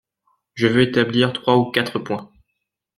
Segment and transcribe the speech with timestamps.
[0.55, 2.31] Je veux établir trois ou quatre points.